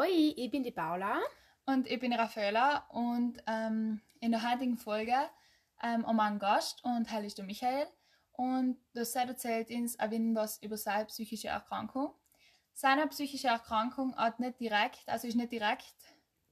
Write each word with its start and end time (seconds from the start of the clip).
Hoi, 0.00 0.32
ich 0.34 0.50
bin 0.50 0.62
die 0.62 0.70
Paula. 0.70 1.20
Und 1.66 1.86
ich 1.86 2.00
bin 2.00 2.10
die 2.10 2.16
Raffaella 2.16 2.86
und 2.88 3.36
ähm, 3.46 4.00
in 4.20 4.30
der 4.30 4.50
heutigen 4.50 4.78
Folge 4.78 5.12
ähm, 5.82 6.06
wir 6.16 6.22
einen 6.22 6.38
Gast 6.38 6.82
und 6.84 7.10
heißt 7.10 7.36
der 7.36 7.44
Michael. 7.44 7.86
Und 8.32 8.78
das 8.94 9.14
erzählt 9.14 9.68
uns 9.68 9.98
ein 9.98 10.10
wenig 10.10 10.34
was 10.34 10.62
über 10.62 10.78
seine 10.78 11.04
psychische 11.04 11.48
Erkrankung. 11.48 12.14
Seine 12.72 13.08
psychische 13.08 13.48
Erkrankung 13.48 14.16
hat 14.16 14.40
nicht 14.40 14.58
direkt, 14.58 15.06
also 15.06 15.28
ist 15.28 15.36
nicht 15.36 15.52
direkt 15.52 15.94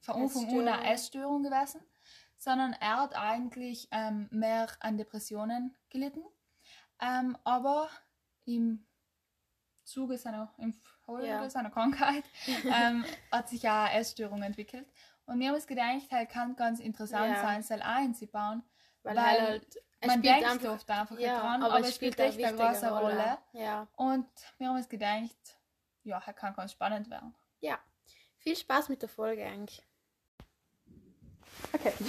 an 0.05 0.59
eine 0.59 0.85
Essstörung 0.93 1.41
gewesen, 1.41 1.81
sondern 2.37 2.73
er 2.73 2.97
hat 2.97 3.15
eigentlich 3.15 3.87
ähm, 3.89 4.27
mehr 4.29 4.67
an 4.79 4.99
Depressionen 4.99 5.75
gelitten. 5.89 6.23
Ähm, 7.01 7.35
aber 7.43 7.89
im 8.45 8.85
Zuge 9.89 10.17
seiner, 10.17 10.53
im 10.57 10.73
Folge 11.05 11.27
Ja. 11.27 11.49
seiner 11.49 11.69
Krankheit 11.69 12.23
ähm, 12.65 13.03
hat 13.31 13.49
sich 13.49 13.63
ja 13.63 13.85
eine 13.85 13.99
Essstörung 13.99 14.41
entwickelt. 14.43 14.87
Und 15.25 15.39
wir 15.39 15.47
haben 15.49 15.55
uns 15.55 15.67
gedacht, 15.67 16.11
halt 16.11 16.29
kann 16.29 16.55
ganz 16.55 16.79
interessant 16.79 17.35
Ja. 17.35 17.41
sein, 17.41 17.61
soll 17.63 17.81
auch 17.81 17.85
einzubauen. 17.85 18.63
Weil, 19.03 19.15
Weil 19.15 19.41
halt, 19.41 19.83
Man 20.05 20.21
denkt 20.21 20.45
einfach, 20.49 20.73
oft 20.73 20.89
einfach 20.89 21.19
ja, 21.19 21.39
dran, 21.39 21.63
aber, 21.63 21.75
aber, 21.75 21.87
es 21.87 21.95
spielt 21.95 22.19
eine 22.19 22.29
echt 22.29 22.43
eine 22.43 22.57
große 22.57 22.89
Rolle. 22.89 23.37
Ja. 23.53 23.87
Und 23.95 24.27
wir 24.57 24.67
haben 24.67 24.75
uns 24.75 24.89
gedacht, 24.89 25.57
ja, 26.03 26.21
er 26.25 26.33
kann 26.33 26.53
ganz 26.53 26.71
spannend 26.71 27.09
werden. 27.09 27.35
ja. 27.61 27.77
Viel 28.41 28.55
Spaß 28.55 28.87
mit 28.87 29.01
der 29.01 29.09
Folge 29.09 29.45
eigentlich. 29.45 29.83
Okay. 31.73 31.93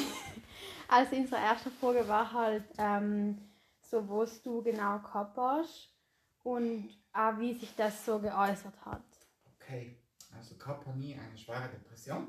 Also 0.93 1.15
unsere 1.15 1.41
erste 1.41 1.71
Frage 1.71 2.09
war 2.09 2.33
halt 2.33 2.65
ähm, 2.79 3.39
so, 3.81 4.09
was 4.09 4.43
du 4.43 4.61
genau 4.61 4.99
gehabt 4.99 5.39
hast 5.39 5.95
und 6.43 6.89
auch 7.13 7.39
wie 7.39 7.55
sich 7.55 7.75
das 7.77 8.05
so 8.05 8.19
geäußert 8.19 8.75
hat. 8.85 9.03
Okay, 9.55 9.99
also 10.37 10.55
ich 10.55 10.67
habe 10.67 10.91
nie 10.97 11.15
eine 11.15 11.37
schwere 11.37 11.69
Depression. 11.69 12.29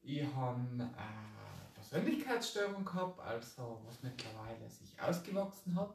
Ich 0.00 0.24
habe 0.34 0.60
eine 0.60 0.92
Persönlichkeitsstörung 1.74 2.84
gehabt, 2.84 3.20
also 3.20 3.82
was 3.84 4.02
mittlerweile 4.02 4.68
sich 4.68 5.00
ausgewachsen 5.00 5.78
hat. 5.78 5.94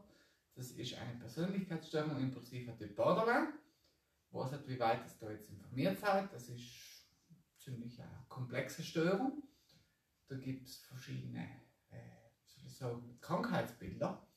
Das 0.55 0.71
ist 0.71 0.95
eine 0.95 1.19
Persönlichkeitsstörung, 1.19 2.15
ein 2.15 2.31
Typ 2.31 2.95
Borderline. 2.95 3.53
Weiß 4.31 4.51
nicht, 4.51 4.67
wie 4.67 4.79
weit 4.79 5.01
ihr 5.05 5.27
da 5.27 5.31
jetzt 5.31 5.49
informiert 5.49 5.99
seid. 5.99 6.33
Das 6.33 6.49
ist 6.49 6.63
ziemlich 7.59 7.99
eine 8.01 8.25
komplexe 8.27 8.83
Störung. 8.83 9.43
Da 10.27 10.35
gibt 10.35 10.67
es 10.67 10.77
verschiedene 10.77 11.47
äh, 11.89 12.23
soll 12.67 13.01
Krankheitsbilder. 13.21 14.27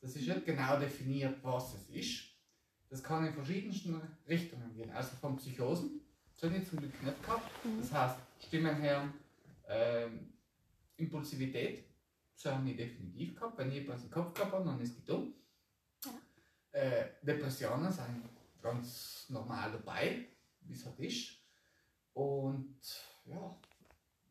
Das 0.00 0.16
ist 0.16 0.28
nicht 0.28 0.44
genau 0.44 0.78
definiert, 0.78 1.42
was 1.42 1.74
es 1.74 1.88
ist. 1.88 2.33
Das 2.94 3.02
kann 3.02 3.26
in 3.26 3.34
verschiedensten 3.34 4.00
Richtungen 4.28 4.72
gehen. 4.72 4.88
Also 4.92 5.16
von 5.16 5.34
Psychosen, 5.34 6.00
das 6.32 6.44
habe 6.44 6.58
ich 6.58 6.68
zum 6.68 6.78
Glück 6.78 7.02
nicht 7.02 7.22
gehabt. 7.24 7.50
Das 7.80 7.92
heißt, 7.92 8.18
Stimmen 8.46 8.80
hören, 8.80 9.12
ähm, 9.66 10.32
Impulsivität, 10.96 11.86
das 12.36 12.52
habe 12.52 12.70
ich 12.70 12.76
definitiv 12.76 13.34
gehabt. 13.34 13.58
Wenn 13.58 13.72
ich 13.72 13.78
etwas 13.78 14.04
im 14.04 14.12
Kopf 14.12 14.32
gehabt 14.32 14.52
habe, 14.52 14.64
dann 14.64 14.80
ist 14.80 14.96
es 14.96 15.04
dumm. 15.04 15.34
Äh, 16.70 17.06
Depressionen 17.20 17.90
sind 17.90 18.28
ganz 18.62 19.26
normal 19.28 19.72
dabei, 19.72 20.28
wie 20.60 20.74
es 20.74 20.86
halt 20.86 21.00
ist. 21.00 21.32
Und 22.12 22.78
ja, 23.24 23.58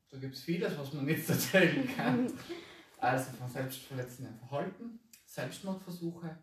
da 0.09 0.17
gibt 0.19 0.35
es 0.35 0.41
vieles, 0.41 0.77
was 0.77 0.93
man 0.93 1.03
nicht 1.03 1.27
erzählen 1.29 1.85
kann. 1.97 2.31
Also 2.97 3.31
von 3.33 3.49
selbstverletzendem 3.49 4.37
Verhalten, 4.37 4.97
Selbstmordversuche. 5.25 6.37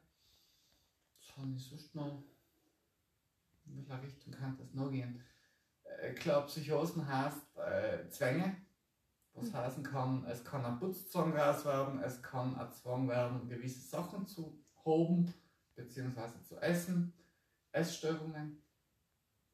Habe 1.41 1.53
ich 1.57 1.69
sonst 1.69 1.95
noch? 1.95 2.23
In 3.65 3.77
welcher 3.89 4.03
Richtung 4.03 4.33
kann 4.33 4.57
das 4.59 4.75
noch 4.75 4.91
gehen? 4.91 5.23
Äh, 5.85 6.13
klar, 6.15 6.45
Psychosen 6.47 7.07
heißt 7.07 7.57
äh, 7.57 8.09
Zwänge. 8.11 8.57
Was 9.33 9.55
heißen 9.55 9.85
kann, 9.85 10.25
es 10.27 10.45
kann 10.45 10.65
ein 10.65 10.79
Putzzwang 10.79 11.33
raus 11.37 11.65
werden, 11.65 12.01
es 12.03 12.21
kann 12.21 12.57
ein 12.57 12.73
Zwang 12.73 13.09
werden, 13.09 13.49
gewisse 13.49 13.81
Sachen 13.81 14.27
zu 14.27 14.61
hoben 14.85 15.33
bzw. 15.77 16.43
zu 16.43 16.57
essen, 16.61 17.13
Essstörungen, 17.71 18.61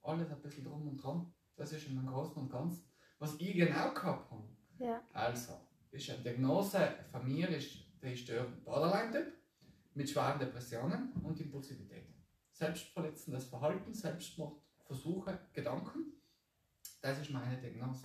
alles 0.02 0.30
ein 0.30 0.40
bisschen 0.40 0.64
drum 0.64 0.88
und 0.88 0.96
dran. 0.96 1.32
Das 1.56 1.72
ist 1.72 1.86
im 1.88 2.04
Großen 2.06 2.42
und 2.42 2.50
Ganzen. 2.50 2.88
Was 3.18 3.34
ich 3.38 3.54
genau 3.54 3.92
gehabt 3.92 4.30
habe, 4.30 4.48
Ja. 4.78 5.02
also, 5.12 5.60
ist 5.90 6.08
eine 6.10 6.22
Diagnose 6.22 6.94
von 7.12 7.24
mir, 7.26 7.48
ist 7.50 7.76
die 8.02 8.16
Störung 8.16 8.64
Borderline-Typ 8.64 9.32
mit 9.96 10.08
schweren 10.08 10.38
Depressionen 10.38 11.12
und 11.22 11.40
Impulsivität. 11.40 12.14
Selbstverletzendes 12.52 13.46
Verhalten, 13.46 13.92
Selbstmordversuche, 13.92 15.38
Gedanken. 15.52 16.12
Das 17.00 17.18
ist 17.18 17.30
meine 17.30 17.58
Diagnose. 17.58 18.02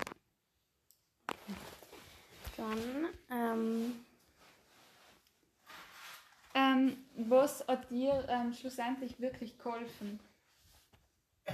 Dann, 2.57 3.07
ähm, 3.29 3.93
Ähm, 6.53 6.97
was 7.15 7.65
hat 7.67 7.89
dir 7.89 8.25
ähm, 8.27 8.53
schlussendlich 8.53 9.19
wirklich 9.19 9.57
geholfen? 9.57 10.19
Äh, 11.45 11.53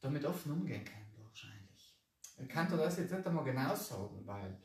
damit 0.00 0.24
offen 0.26 0.52
umgehen 0.52 0.84
können 0.84 1.14
wahrscheinlich. 1.22 1.96
Ich 2.36 2.48
kann 2.48 2.68
dir 2.68 2.76
das 2.76 2.98
jetzt 2.98 3.12
nicht 3.12 3.26
einmal 3.26 3.44
genau 3.44 3.74
sagen, 3.74 4.26
weil 4.26 4.60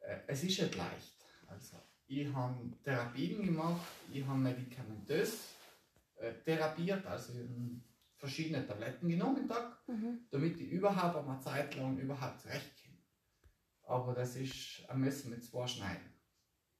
äh, 0.00 0.20
es 0.28 0.44
ist 0.44 0.60
nicht 0.60 0.76
leicht. 0.76 1.26
Also, 1.48 1.76
ich 2.08 2.32
habe 2.32 2.72
Therapien 2.82 3.42
gemacht, 3.44 3.86
ich 4.10 4.26
habe 4.26 4.38
medikamentös 4.38 5.54
äh, 6.16 6.32
therapiert, 6.42 7.04
also 7.06 7.34
verschiedene 8.16 8.66
Tabletten 8.66 9.08
genommen 9.08 9.46
Tag, 9.46 9.86
mhm. 9.86 10.26
damit 10.30 10.58
ich 10.58 10.70
überhaupt 10.70 11.16
einmal 11.16 11.40
Zeit 11.40 11.76
lang 11.76 11.98
überhaupt 11.98 12.40
zurechtkomme. 12.40 12.96
Aber 13.82 14.14
das 14.14 14.36
ist 14.36 14.88
ein 14.88 15.00
Messer 15.00 15.28
mit 15.28 15.44
zwei 15.44 15.66
Schneiden. 15.66 16.12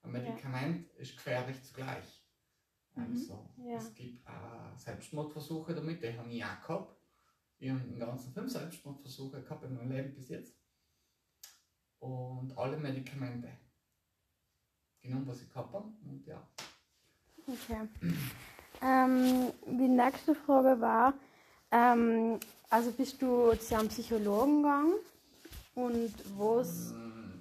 Ein 0.03 0.15
Ja. 0.15 0.21
Medikament 0.21 0.91
ist 0.93 1.17
gefährlich 1.17 1.63
zugleich. 1.63 2.25
Mhm. 2.95 3.03
Also, 3.03 3.51
Ja. 3.59 3.77
es 3.77 3.95
gibt 3.95 4.27
auch 4.27 4.77
Selbstmordversuche 4.77 5.75
damit, 5.75 6.03
die 6.03 6.17
habe 6.19 6.31
ich 6.31 6.45
auch 6.45 6.61
gehabt. 6.61 6.97
Ich 7.59 7.71
habe 7.71 7.81
den 7.81 7.99
ganzen 7.99 8.33
fünf 8.33 8.51
Selbstmordversuche 8.51 9.43
gehabt 9.43 9.65
in 9.65 9.75
meinem 9.75 9.93
Leben 9.93 10.15
bis 10.15 10.29
jetzt. 10.31 10.57
Und 11.99 12.57
alle 12.57 12.77
Medikamente 12.77 13.51
genommen, 15.03 15.27
was 15.27 15.43
ich 15.43 15.49
gehabt 15.53 15.73
habe. 15.75 15.89
Und 16.05 16.27
ja, 16.27 16.43
Okay. 17.49 17.89
Ähm, 18.83 19.51
die 19.67 19.89
nächste 19.89 20.35
Frage 20.35 20.81
war, 20.81 21.15
ähm, 21.71 22.39
also 22.71 22.93
bist 22.93 23.21
du 23.23 23.55
zu 23.55 23.77
einem 23.77 23.89
Psychologen 23.89 24.63
gegangen 24.63 24.95
und 25.75 26.13
was, 26.37 26.93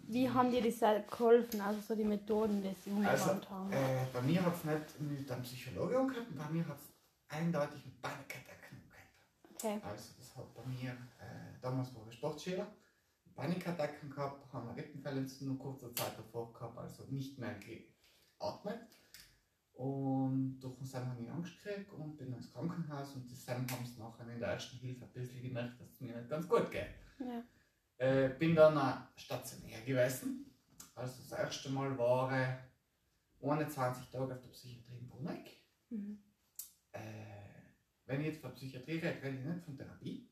wie 0.08 0.30
haben 0.30 0.50
dir 0.52 0.64
das 0.64 0.80
geholfen, 1.10 1.60
also 1.62 1.80
so 1.82 1.96
die 1.96 2.06
Methoden, 2.06 2.64
die 2.64 2.74
sie 2.84 2.92
also 3.06 3.32
umgewandt 3.32 3.50
haben? 3.50 3.72
äh, 3.74 4.06
bei 4.14 4.22
mir 4.22 4.46
hat 4.46 4.56
es 4.56 4.64
nicht 4.64 5.02
mit 5.20 5.32
einem 5.32 5.44
Psychologen 5.44 5.96
umgehabt, 5.96 6.38
bei 6.38 6.50
mir 6.54 6.68
hat 6.68 6.78
es 6.78 7.36
eindeutig 7.38 7.86
mit 7.86 8.02
Panikattacken 8.02 8.78
umgehabt. 8.82 9.56
Okay. 9.56 9.82
Also 9.84 10.10
das 10.18 10.38
hat 10.38 10.56
bei 10.56 10.66
mir, 10.66 10.92
äh, 10.92 11.60
damals 11.62 11.94
war 11.94 12.02
ich 12.10 12.16
Sportschüler, 12.16 12.66
Panikattacken 13.38 14.10
gehabt, 14.10 14.52
haben 14.52 14.68
eine 14.68 14.78
Rippenverletzung 14.78 15.50
nur 15.50 15.60
kurzer 15.60 15.94
Zeit 15.94 16.18
davor 16.18 16.52
gehabt, 16.52 16.76
also 16.76 17.04
nicht 17.06 17.38
mehr 17.38 17.56
geatmet. 17.60 19.00
Und 19.74 20.60
durch 20.60 20.76
den 20.78 20.88
Sam 20.88 21.08
habe 21.08 21.22
ich 21.22 21.30
Angst 21.30 21.62
gekriegt 21.62 21.94
und 21.94 22.18
bin 22.18 22.34
ins 22.34 22.52
Krankenhaus 22.52 23.14
und 23.14 23.30
die 23.30 23.36
Sam 23.36 23.68
haben 23.70 23.84
es 23.84 23.96
nachher 23.96 24.28
in 24.28 24.40
der 24.40 24.50
ersten 24.50 24.78
Hilfe 24.78 25.06
ein 25.06 25.14
bisschen 25.14 25.44
gemerkt, 25.44 25.80
dass 25.80 25.92
es 25.92 26.02
mir 26.02 26.18
nicht 26.18 26.30
ganz 26.30 26.50
gut 26.50 26.72
geht. 26.72 26.90
Ja. 27.20 27.44
Äh, 28.00 28.30
bin 28.30 28.56
dann 28.56 28.76
auch 28.76 29.02
stationär 29.16 29.82
gewesen. 29.82 30.52
Also 30.96 31.22
das 31.22 31.40
erste 31.40 31.70
Mal 31.70 31.96
war 31.96 32.32
ich 32.42 33.48
21 33.48 34.10
Tage 34.10 34.34
auf 34.34 34.42
der 34.42 34.50
Psychiatrie 34.50 34.98
in 34.98 35.08
Bruneck. 35.08 35.58
Mhm. 35.92 36.24
Äh, 36.92 37.02
wenn 38.08 38.22
ich 38.22 38.28
jetzt 38.28 38.42
von 38.42 38.56
Psychiatrie 38.56 38.94
rede, 38.94 39.22
rede 39.22 39.38
ich 39.38 39.46
nicht 39.46 39.64
von 39.64 39.78
Therapie. 39.78 40.28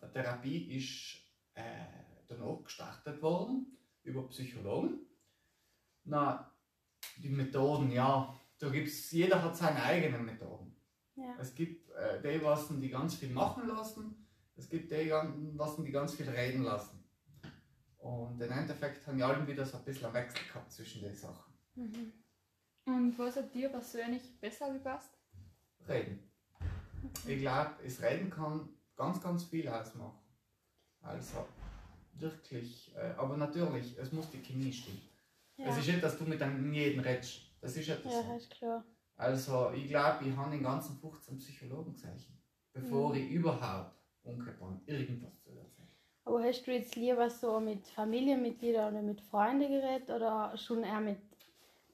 Die 0.00 0.12
Therapie 0.12 0.78
ist 0.78 1.25
danach 2.26 2.62
gestartet 2.64 3.20
worden 3.22 3.78
über 4.02 4.28
Psychologen. 4.28 5.00
Na, 6.04 6.52
die 7.16 7.28
Methoden, 7.28 7.90
ja, 7.90 8.38
da 8.58 8.68
gibt's, 8.68 9.10
jeder 9.10 9.42
hat 9.42 9.56
seine 9.56 9.82
eigenen 9.82 10.24
Methoden. 10.24 10.76
Ja. 11.16 11.36
Es 11.40 11.54
gibt 11.54 11.90
äh, 11.90 12.20
die, 12.22 12.44
was 12.44 12.68
die 12.68 12.90
ganz 12.90 13.14
viel 13.16 13.30
machen 13.30 13.66
lassen, 13.66 14.26
es 14.56 14.68
gibt 14.68 14.90
die, 14.90 15.10
was 15.56 15.76
die 15.76 15.90
ganz 15.90 16.14
viel 16.14 16.28
reden 16.28 16.62
lassen. 16.62 17.04
Und 17.98 18.40
im 18.40 18.52
Endeffekt 18.52 19.06
haben 19.06 19.16
die 19.16 19.22
alle 19.22 19.46
wieder 19.46 19.66
so 19.66 19.78
ein 19.78 19.84
bisschen 19.84 20.06
einen 20.06 20.14
Wechsel 20.14 20.46
gehabt 20.46 20.72
zwischen 20.72 21.02
den 21.02 21.14
Sachen. 21.14 21.52
Mhm. 21.74 22.12
Und 22.84 23.18
was 23.18 23.36
hat 23.36 23.52
dir 23.52 23.68
persönlich 23.68 24.40
besser 24.40 24.72
gepasst? 24.72 25.10
Reden. 25.88 26.30
Ich 27.26 27.40
glaube, 27.40 27.72
das 27.82 28.00
Reden 28.00 28.30
kann 28.30 28.68
ganz, 28.94 29.20
ganz 29.20 29.44
viel 29.44 29.68
ausmachen. 29.68 30.25
Also, 31.06 31.46
wirklich. 32.18 32.94
Äh, 32.96 33.12
aber 33.16 33.36
natürlich, 33.36 33.96
es 33.98 34.12
muss 34.12 34.30
die 34.30 34.38
Chemie 34.42 34.72
stimmen. 34.72 35.00
Ja. 35.56 35.66
Es 35.68 35.78
ist 35.78 35.86
nicht, 35.88 36.02
dass 36.02 36.18
du 36.18 36.24
mit 36.24 36.40
einem 36.42 36.72
jedem 36.72 37.00
redest. 37.00 37.40
Das 37.60 37.76
ist 37.76 37.88
etwas 37.88 38.12
ja, 38.12 38.22
so. 38.22 38.36
ist 38.36 38.50
klar. 38.50 38.84
Also, 39.16 39.70
ich 39.74 39.88
glaube, 39.88 40.24
ich 40.26 40.36
habe 40.36 40.50
den 40.50 40.62
ganzen 40.62 40.98
15 40.98 41.38
Psychologen 41.38 41.92
gesehen, 41.94 42.12
bevor 42.72 43.10
Mhm. 43.10 43.16
ich 43.16 43.30
überhaupt 43.30 43.92
umgekehrt 44.24 44.60
irgendwas 44.86 45.40
zu 45.42 45.50
erzählen. 45.50 45.88
Aber 46.24 46.42
hast 46.42 46.66
du 46.66 46.72
jetzt 46.72 46.96
lieber 46.96 47.30
so 47.30 47.60
mit 47.60 47.86
Familienmitgliedern 47.86 48.92
oder 48.92 49.02
mit 49.02 49.20
Freunden 49.20 49.68
geredet 49.70 50.10
oder 50.10 50.54
schon 50.56 50.82
eher 50.84 51.00
mit 51.00 51.18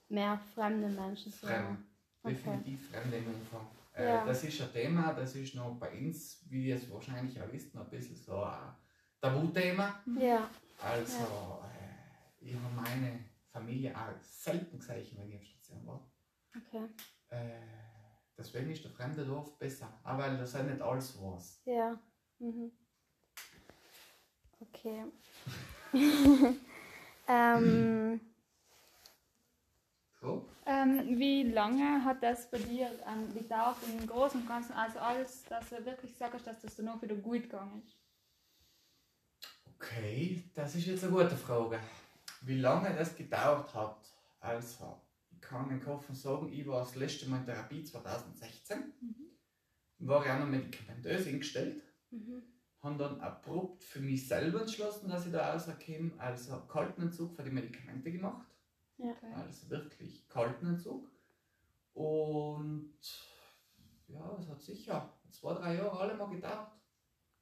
mehr 0.08 0.40
fremden 0.54 0.94
Menschen? 0.96 1.30
So? 1.30 1.46
Fremd. 1.46 1.78
Okay. 2.24 2.34
Definitiv 2.34 2.90
Fremde 2.90 3.16
im 3.18 3.26
Umfang. 3.26 3.66
Äh, 3.94 4.04
Ja. 4.08 4.24
Das 4.24 4.42
ist 4.42 4.60
ein 4.60 4.72
Thema, 4.72 5.12
das 5.12 5.36
ist 5.36 5.54
noch 5.54 5.76
bei 5.78 5.90
uns, 5.98 6.44
wie 6.48 6.68
ihr 6.68 6.76
es 6.76 6.90
wahrscheinlich 6.90 7.40
auch 7.40 7.52
wisst, 7.52 7.74
noch 7.74 7.84
ein 7.84 7.90
bisschen 7.90 8.16
so 8.16 8.42
ein 8.42 8.74
Tabuthema. 9.22 10.02
Ja, 10.18 10.50
Also, 10.82 11.14
äh, 11.14 12.44
ich 12.44 12.54
habe 12.56 12.74
meine 12.74 13.24
Familie 13.52 13.94
auch 13.96 14.20
selten 14.20 14.78
gesehen, 14.78 15.16
wenn 15.16 15.28
ich 15.30 15.36
auf 15.36 15.44
Station 15.44 15.86
war. 15.86 16.10
okay. 16.56 16.88
Äh, 17.28 17.60
deswegen 18.36 18.70
ist 18.70 18.82
der 18.84 18.90
fremde 18.90 19.24
Dorf 19.24 19.56
besser, 19.58 20.00
auch 20.02 20.18
weil 20.18 20.36
das 20.36 20.56
auch 20.56 20.64
nicht 20.64 20.82
alles 20.82 21.16
weiß. 21.22 21.62
Ja. 21.66 21.98
Mhm. 22.40 22.72
Okay. 24.60 25.04
ähm, 27.28 28.20
So? 30.20 30.48
Ähm, 30.66 31.18
wie 31.18 31.44
lange 31.44 32.04
hat 32.04 32.22
das 32.22 32.50
bei 32.50 32.58
dir 32.58 32.90
ähm, 33.06 33.32
gedauert 33.34 33.76
im 33.86 34.06
Großen 34.06 34.40
und 34.40 34.48
Ganzen? 34.48 34.72
Also 34.72 34.98
alles, 35.00 35.44
dass 35.44 35.68
du 35.68 35.84
wirklich 35.84 36.16
sagst, 36.16 36.46
dass 36.46 36.60
das 36.60 36.76
danach 36.76 37.00
wieder 37.02 37.16
gut 37.16 37.42
gegangen 37.42 37.82
ist. 37.86 38.01
Okay, 39.82 40.44
das 40.54 40.76
ist 40.76 40.86
jetzt 40.86 41.02
eine 41.02 41.12
gute 41.12 41.36
Frage. 41.36 41.80
Wie 42.42 42.60
lange 42.60 42.94
das 42.94 43.16
gedauert 43.16 43.74
hat? 43.74 43.98
Also, 44.38 45.00
ich 45.32 45.40
kann 45.40 45.68
den 45.68 45.84
offen 45.84 46.14
sagen, 46.14 46.52
ich 46.52 46.64
war 46.68 46.84
das 46.84 46.94
letzte 46.94 47.28
Mal 47.28 47.38
in 47.38 47.46
Therapie 47.46 47.82
2016. 47.82 48.92
War 49.98 50.24
ja 50.24 50.38
noch 50.38 50.46
medikamentös 50.46 51.26
eingestellt. 51.26 51.82
mhm. 52.10 52.44
Habe 52.78 52.96
dann 52.96 53.20
abrupt 53.20 53.82
für 53.82 53.98
mich 54.00 54.26
selber 54.28 54.60
entschlossen, 54.60 55.08
dass 55.08 55.26
ich 55.26 55.32
da 55.32 55.52
rauskomme. 55.52 56.12
Also 56.16 56.60
kalten 56.66 57.02
Entzug 57.02 57.34
für 57.34 57.42
die 57.42 57.50
Medikamente 57.50 58.12
gemacht. 58.12 58.46
Okay. 58.98 59.32
Also 59.34 59.68
wirklich 59.68 60.28
kalten 60.28 60.66
Entzug. 60.66 61.10
Und 61.94 62.94
ja, 64.06 64.36
es 64.38 64.48
hat 64.48 64.60
sicher 64.62 65.12
zwei, 65.30 65.54
drei 65.54 65.74
Jahre 65.74 65.98
alle 65.98 66.14
mal 66.14 66.30
gedauert. 66.30 66.70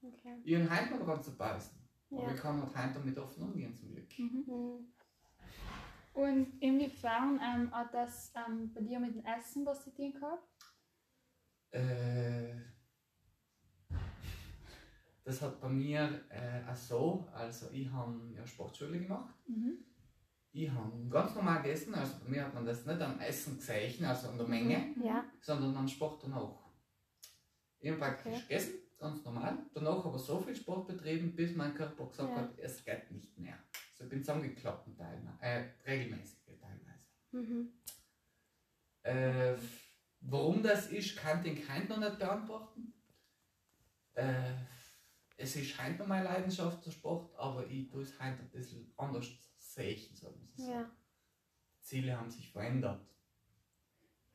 okay. 0.03 0.41
Ich 0.43 0.57
habe 0.57 0.71
heute 0.71 0.97
noch 0.97 1.05
dran 1.05 1.23
zu 1.23 1.37
beißen. 1.37 1.80
Aber 2.11 2.23
Ja. 2.23 2.35
ich 2.35 2.41
kann 2.41 2.61
halt 2.61 2.77
heute 2.77 2.99
damit 2.99 3.19
offen 3.19 3.43
umgehen 3.45 3.75
zum 3.75 3.93
Glück. 3.93 4.19
Mhm. 4.19 4.45
Mhm. 4.47 4.93
Und 6.12 6.61
inwiefern 6.61 7.41
ähm, 7.43 7.71
hat 7.71 7.95
das 7.95 8.33
ähm, 8.35 8.73
bei 8.75 8.81
dir 8.81 8.99
mit 8.99 9.15
dem 9.15 9.25
Essen 9.25 9.65
was 9.65 9.85
zu 9.85 9.91
tun 9.95 10.12
gehabt? 10.12 10.45
Äh, 11.71 12.55
das 15.25 15.41
hat 15.41 15.61
bei 15.61 15.69
mir 15.69 16.21
äh, 16.31 16.69
auch 16.69 16.75
so, 16.77 17.29
also 17.33 17.71
ich 17.71 17.89
habe 17.91 18.33
ja 18.35 18.45
Sportschule 18.45 18.99
gemacht. 19.01 19.35
Mhm. 19.47 19.85
Ich 20.53 20.69
habe 20.69 21.09
ganz 21.09 21.33
normal 21.37 21.62
gegessen, 21.62 21.95
also 21.95 22.15
bei 22.25 22.31
mir 22.31 22.45
hat 22.45 22.55
man 22.55 22.67
das 22.67 22.85
nicht 22.85 23.01
am 23.01 23.21
Essen 23.21 23.57
gesehen, 23.57 24.05
also 24.05 24.31
an 24.31 24.37
der 24.39 24.49
Menge, 24.49 24.95
Ja, 25.01 25.25
sondern 25.41 25.77
am 25.77 25.87
Sport 25.87 26.25
danach. 26.25 26.70
Ich 27.81 27.88
habe 27.91 27.99
praktisch 27.99 28.32
Okay. 28.32 28.43
gegessen, 28.43 28.75
ganz 28.99 29.25
normal. 29.25 29.59
Danach 29.75 30.05
aber 30.05 30.19
so 30.19 30.41
viel 30.41 30.55
Sport 30.55 30.87
betrieben, 30.88 31.35
bis 31.35 31.55
mein 31.56 31.75
Körper 31.75 32.06
gesagt 32.09 32.31
Ja. 32.31 32.37
hat, 32.37 32.59
es 32.59 32.85
geht 32.85 33.11
nicht 33.11 33.37
mehr. 33.38 33.59
Also 33.93 34.05
ich 34.05 34.11
bin 34.11 34.21
zusammengeklappt 34.23 34.87
teilweise, 34.97 35.32
äh, 35.41 35.65
regelmäßig 35.87 36.38
teilweise. 36.44 37.09
mhm. 37.32 37.73
Äh, 39.03 39.55
warum 40.21 40.62
das 40.62 40.88
ist, 40.88 41.17
kann 41.17 41.43
den 41.43 41.61
kein 41.67 41.88
noch 41.88 41.99
nicht 41.99 42.19
beantworten. 42.19 42.93
Äh, 44.12 44.53
es 45.38 45.56
ist 45.56 45.83
heute 45.83 45.97
noch 46.00 46.06
meine 46.06 46.25
Leidenschaft 46.25 46.85
der 46.85 46.91
Sport, 46.91 47.35
aber 47.37 47.67
ich 47.67 47.88
tue 47.88 48.03
es 48.03 48.12
heute 48.21 48.43
ein 48.43 48.50
bisschen 48.50 48.93
anders 48.99 49.26
sehen, 49.56 50.15
sagen 50.15 50.38
wir 50.38 50.49
es 50.55 50.56
so. 50.67 50.71
ja. 50.73 50.91
Die 51.79 51.81
Ziele 51.83 52.15
haben 52.19 52.31
sich 52.31 52.53
verändert. 52.53 53.06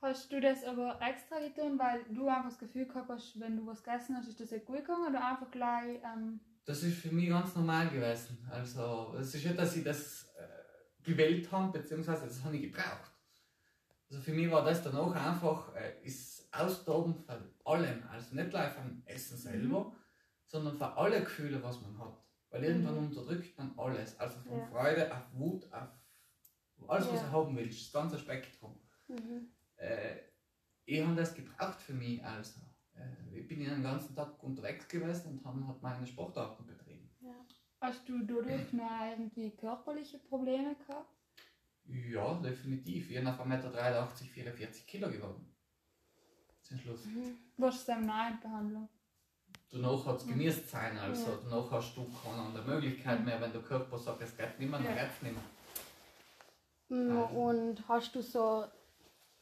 Hast 0.05 0.31
du 0.31 0.39
das 0.39 0.63
aber 0.63 0.99
extra 1.01 1.39
getan, 1.39 1.79
weil 1.79 2.03
du 2.13 2.27
einfach 2.27 2.49
das 2.49 2.59
Gefühl 2.59 2.85
gehabt 2.85 3.09
hast, 3.09 3.39
wenn 3.39 3.57
du 3.57 3.65
was 3.65 3.83
gegessen 3.83 4.15
hast, 4.15 4.27
ist 4.27 4.39
das 4.39 4.51
nicht 4.51 4.63
gut 4.65 4.77
gegangen 4.77 5.07
oder 5.09 5.27
einfach 5.27 5.49
gleich. 5.49 5.99
Ähm, 6.03 6.39
Das 6.63 6.83
ist 6.83 6.99
für 6.99 7.09
mich 7.11 7.27
ganz 7.29 7.55
normal 7.55 7.89
gewesen. 7.89 8.37
Also, 8.51 9.15
es 9.19 9.33
ist 9.33 9.43
nicht, 9.45 9.57
dass 9.57 9.75
ich 9.75 9.83
das 9.83 10.25
äh, 10.37 11.03
gewählt 11.03 11.51
habe, 11.51 11.79
beziehungsweise 11.79 12.25
das 12.27 12.43
habe 12.43 12.55
ich 12.55 12.71
gebraucht. 12.71 13.11
Also 14.11 14.21
für 14.21 14.33
mich 14.33 14.51
war 14.51 14.63
das 14.63 14.83
dann 14.83 14.95
auch 14.95 15.11
einfach 15.15 15.73
äh, 15.75 16.05
ist 16.05 16.47
Austoben 16.53 17.15
von 17.15 17.37
allem. 17.65 18.03
Also 18.11 18.35
nicht 18.35 18.51
gleich 18.51 18.73
vom 18.73 19.01
Essen 19.05 19.37
selber, 19.37 19.91
sondern 20.45 20.77
von 20.77 20.87
allen 20.89 21.23
Gefühlen, 21.23 21.63
was 21.63 21.81
man 21.81 21.97
hat. 21.97 22.21
Weil 22.51 22.63
irgendwann 22.65 22.97
unterdrückt 22.99 23.57
man 23.57 23.73
alles. 23.77 24.19
Also 24.19 24.37
von 24.41 24.59
Ja. 24.59 24.65
Freude 24.67 25.11
auf 25.11 25.23
Wut, 25.33 25.65
auf 25.73 25.89
alles, 26.89 27.07
was 27.07 27.21
Ja. 27.21 27.27
du 27.27 27.31
haben 27.31 27.57
willst, 27.57 27.85
das 27.87 27.91
ganze 28.01 28.19
Spektrum. 28.19 28.79
Mhm. 29.07 29.49
Äh, 29.85 30.19
ich 30.85 31.01
habe 31.01 31.15
das 31.15 31.33
gebraucht 31.33 31.81
für 31.81 31.93
mich. 31.93 32.23
Also, 32.23 32.59
äh, 32.95 33.39
ich 33.39 33.47
bin 33.47 33.61
ja 33.61 33.69
den 33.69 33.83
ganzen 33.83 34.15
Tag 34.15 34.41
unterwegs 34.43 34.87
gewesen 34.87 35.37
und 35.39 35.45
habe 35.45 35.67
halt 35.67 35.81
meine 35.81 36.05
Sportarten 36.07 36.65
betrieben. 36.65 37.09
hast 37.81 38.07
du 38.09 38.19
dadurch 38.25 38.73
noch 38.73 39.05
irgendwie 39.11 39.51
körperliche 39.51 40.17
Probleme 40.19 40.75
gehabt? 40.75 41.09
Ja, 41.87 42.33
definitiv. 42.41 43.09
Ich 43.11 43.15
bin 43.15 43.27
auf 43.27 43.39
1,83 43.39 43.45
Meter 43.47 43.65
44 44.33 44.87
Kilo 44.87 45.09
geworden. 45.11 45.55
Zum 46.63 46.79
Schluss. 46.79 47.05
Mhm. 47.05 47.37
Du 47.57 47.69
dann 47.85 48.05
noch 48.07 48.29
in 48.31 48.39
Behandlung? 48.39 48.89
Danach 49.71 50.05
hat 50.05 50.17
es 50.17 50.27
genießt 50.27 50.69
sein, 50.69 50.97
also 50.97 51.31
Ja. 51.31 51.37
danach 51.43 51.71
hast 51.71 51.95
du 51.97 52.07
keine 52.23 52.41
andere 52.41 52.63
Möglichkeit 52.65 53.23
mehr, 53.25 53.39
wenn 53.41 53.51
der 53.51 53.61
Körper 53.61 53.97
sagt, 53.97 54.21
es 54.21 54.35
geht 54.35 54.57
nicht 54.59 54.69
mehr, 54.69 54.79
dann 54.79 54.95
Ja. 54.95 55.03
geht 55.03 55.11
es 55.11 55.21
nicht 55.21 55.35
mehr. 55.35 55.43
Ah. 57.11 57.23
Und 57.25 57.87
hast 57.87 58.15
du 58.15 58.21
so, 58.21 58.65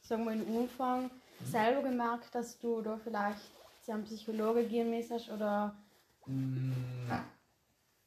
sagen 0.04 0.24
wir 0.24 0.32
im 0.32 0.46
Umfang, 0.56 1.10
selber 1.44 1.82
gemerkt, 1.82 2.34
dass 2.34 2.58
du 2.58 2.80
da 2.82 2.96
vielleicht 2.96 3.40
zu 3.82 3.92
einem 3.92 4.04
Psychologe 4.04 4.66
gehen 4.66 4.90
müsstest 4.90 5.30
oder 5.30 5.76
Mm, 6.26 7.06
Nein. 7.06 7.24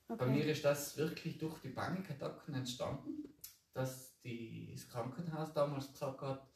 Bei 0.07 0.15
okay. 0.15 0.29
mir 0.31 0.45
ist 0.45 0.65
das 0.65 0.97
wirklich 0.97 1.37
durch 1.37 1.59
die 1.59 1.69
Panikattacken 1.69 2.55
entstanden, 2.55 3.31
dass 3.73 4.19
die, 4.21 4.71
das 4.73 4.89
Krankenhaus 4.89 5.53
damals 5.53 5.91
gesagt 5.91 6.21
hat, 6.21 6.47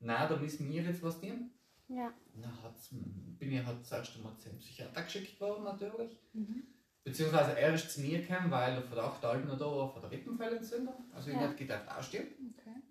nein, 0.00 0.28
da 0.28 0.36
müssen 0.36 0.68
wir 0.70 0.82
jetzt 0.82 1.02
was 1.02 1.18
tun. 1.18 1.50
Ja, 1.88 2.12
Dann 2.34 2.62
hat's, 2.62 2.90
bin 2.90 3.50
ich 3.52 3.64
halt 3.64 3.80
das 3.80 3.92
erste 3.92 4.18
Mal 4.18 4.36
zum 4.36 4.58
Psychiater 4.58 5.02
geschickt 5.04 5.40
worden 5.40 5.64
natürlich. 5.64 6.18
Mhm. 6.34 6.64
Beziehungsweise 7.02 7.58
er 7.58 7.72
ist 7.72 7.90
zu 7.92 8.00
mir 8.02 8.20
gekommen, 8.20 8.50
weil 8.50 8.74
der 8.74 8.82
Verdacht 8.82 9.22
halt 9.22 9.46
noch 9.46 9.56
da 9.56 9.64
war 9.64 9.90
von 9.90 10.02
der 10.02 10.10
Rippenfellentzündung. 10.10 11.10
Also 11.14 11.30
ich 11.30 11.36
Ja. 11.36 11.46
nicht 11.46 11.56
gedacht, 11.56 11.88
ausstehen. 11.88 12.54
Okay. 12.58 12.82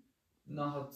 Dann 0.46 0.72
hat 0.72 0.90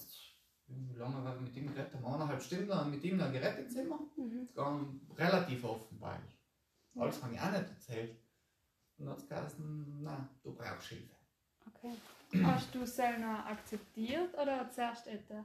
wie 0.71 0.99
lange 0.99 1.25
war 1.25 1.35
ich 1.35 1.41
mit? 1.41 1.75
Haben 1.77 2.03
wir 2.03 2.15
eineinhalb 2.15 2.43
Stunden 2.43 2.91
mit 2.91 3.03
ihm 3.05 3.19
dann 3.19 3.33
geredet 3.33 3.59
im 3.61 3.71
Zimmer. 3.71 3.99
mhm. 4.17 4.49
Ganz 4.55 4.89
relativ 5.19 5.65
offen, 5.65 6.01
weil 6.01 6.21
alles 6.97 7.23
habe 7.23 7.35
ich 7.35 7.41
auch 7.41 7.51
nicht 7.51 7.69
erzählt. 7.71 8.17
Und 8.99 9.07
dann 9.07 9.15
hat 9.15 9.19
es 9.23 9.29
geheißen, 9.29 10.03
nein, 10.03 10.29
du 10.43 10.55
brauchst 10.55 10.89
Hilfe. 10.89 11.15
okay. 11.67 11.95
Hast 12.45 12.75
du 12.75 12.83
es 12.83 12.95
selber 12.95 13.45
akzeptiert 13.47 14.33
oder 14.35 14.71
zuerst 14.71 15.07
etwa? 15.09 15.45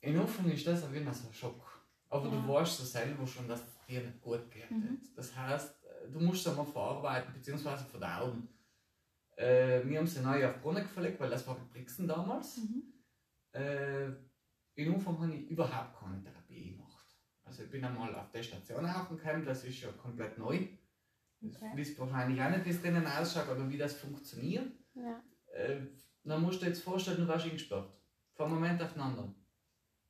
In 0.00 0.18
Anfang 0.18 0.50
ist 0.50 0.66
das 0.66 0.80
Fall 0.84 0.90
so 1.12 1.26
ein 1.28 1.34
Schock. 1.34 1.80
Aber 2.08 2.28
du 2.28 2.36
Ja. 2.36 2.48
weißt 2.48 2.78
ja 2.80 2.84
selber 2.86 3.26
schon, 3.26 3.48
dass 3.48 3.60
es 3.60 3.84
dir 3.86 4.00
nicht 4.02 4.20
gut 4.22 4.50
geht. 4.50 4.70
Mhm. 4.70 5.00
Das 5.16 5.36
heißt, 5.36 5.84
äh, 5.84 6.10
du 6.10 6.20
musst 6.20 6.46
es 6.46 6.48
einmal 6.52 6.64
verarbeiten 6.66 7.34
bzw. 7.34 7.76
verdauen. 7.90 8.48
Äh, 9.36 9.82
wir 9.84 9.98
haben 9.98 10.06
sie 10.06 10.20
neu 10.20 10.46
auf 10.48 10.60
Brunnen 10.62 10.86
verlegt, 10.86 11.18
weil 11.20 11.28
das 11.30 11.46
war 11.46 11.58
in 11.58 11.68
Brixen 11.68 12.06
damals. 12.08 12.58
Mhm. 12.58 12.82
Äh, 13.52 14.10
in 14.76 14.94
Anfang 14.94 15.18
habe 15.20 15.34
ich 15.34 15.50
überhaupt 15.50 15.98
keine 15.98 16.22
Therapie 16.22 16.70
gemacht. 16.76 17.06
Also 17.44 17.62
ich 17.64 17.70
bin 17.70 17.84
einmal 17.84 18.14
auf 18.14 18.30
der 18.30 18.42
Station 18.42 18.84
gekommen, 18.84 19.44
das 19.44 19.64
ist 19.64 19.80
ja 19.80 19.90
komplett 19.92 20.38
neu. 20.38 20.68
Okay. 21.42 21.70
wisst 21.74 21.98
wahrscheinlich 21.98 22.40
auch 22.40 22.48
nicht, 22.50 22.64
wie 22.64 22.70
es 22.70 22.80
drinnen 22.80 23.06
ausschaut 23.06 23.48
oder 23.48 23.68
wie 23.68 23.76
das 23.78 23.94
funktioniert. 23.94 24.72
Ja, 24.94 25.22
Äh, 25.52 25.80
dann 26.24 26.42
musst 26.42 26.60
du 26.60 26.64
dir 26.64 26.70
jetzt 26.70 26.82
vorstellen, 26.82 27.18
du 27.18 27.28
warst 27.28 27.44
eingesperrt. 27.44 27.90
Einem 28.38 28.54
Moment 28.54 28.82
auf 28.82 28.92
den 28.92 29.02
anderen. 29.02 29.34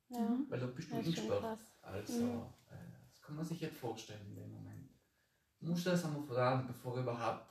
ja. 0.09 0.19
Mhm. 0.21 0.45
Weil 0.49 0.59
da 0.59 0.67
bist 0.67 0.87
du 0.87 0.95
schon 0.95 0.99
eingesperrt. 0.99 1.59
Also, 1.81 2.23
Mhm. 2.23 2.41
äh, 2.69 3.07
das 3.09 3.21
kann 3.21 3.35
man 3.35 3.45
sich 3.45 3.59
jetzt 3.61 3.77
vorstellen 3.77 4.25
in 4.27 4.35
dem 4.35 4.51
Moment. 4.51 4.89
Du 5.59 5.67
musst 5.67 5.85
das 5.85 6.05
einmal 6.05 6.23
verdauen, 6.23 6.65
bevor 6.65 6.95
du 6.95 7.01
überhaupt 7.01 7.45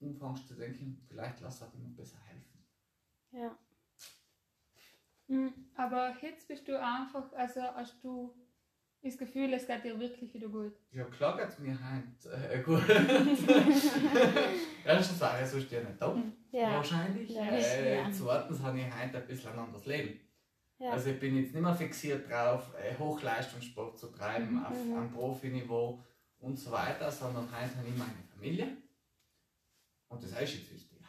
anfängst 0.00 0.46
zu 0.48 0.54
denken, 0.54 1.02
vielleicht 1.08 1.40
lass 1.40 1.58
das 1.58 1.72
jemand 1.74 1.96
besser 1.96 2.18
helfen. 2.20 2.64
Ja. 3.32 3.58
Aber 5.74 6.14
jetzt 6.22 6.46
bist 6.48 6.66
du 6.68 6.80
einfach, 6.80 7.32
also 7.32 7.60
hast 7.62 8.02
du 8.02 8.34
das 9.02 9.18
Gefühl, 9.18 9.52
es 9.54 9.66
geht 9.66 9.84
dir 9.84 9.98
wirklich 10.00 10.32
wieder 10.34 10.48
gut. 10.48 10.72
Ja, 10.90 11.04
klar 11.04 11.36
geht 11.36 11.48
es 11.48 11.58
mir 11.58 11.78
heute 11.78 12.52
äh, 12.52 12.62
gut. 12.62 12.82
Erstens 14.84 15.20
war 15.20 15.40
ich 15.40 15.48
sonst 15.48 15.70
ja 15.70 15.80
nicht 15.80 16.00
da. 16.00 16.16
ja, 16.52 16.72
Wahrscheinlich. 16.72 17.30
Ja, 17.30 17.42
äh, 17.46 17.96
ja. 17.98 18.10
Zweitens 18.10 18.60
habe 18.62 18.80
ich 18.80 18.86
heute 18.86 19.18
ein 19.18 19.26
bisschen 19.26 19.52
ein 19.52 19.58
anderes 19.58 19.86
Leben. 19.86 20.20
ja. 20.78 20.90
Also 20.90 21.10
ich 21.10 21.20
bin 21.20 21.36
jetzt 21.36 21.52
nicht 21.54 21.62
mehr 21.62 21.74
fixiert 21.74 22.28
drauf, 22.30 22.72
äh, 22.74 22.96
Hochleistungssport 22.98 23.98
zu 23.98 24.08
treiben 24.08 24.54
Mhm. 24.56 24.64
auf 24.66 24.84
Mhm. 24.84 24.96
einem 24.96 25.10
Profiniveau 25.12 26.02
und 26.38 26.56
so 26.58 26.70
weiter, 26.72 27.10
sondern 27.10 27.44
heute 27.50 27.76
habe 27.76 27.88
ich 27.88 27.96
meine 27.96 28.24
Familie. 28.34 28.76
Und 30.08 30.22
das 30.22 30.30
ist 30.32 30.54
jetzt 30.54 30.72
wichtig. 30.72 31.00